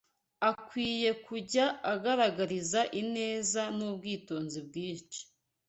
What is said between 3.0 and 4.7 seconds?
ineza n’ubwitonzi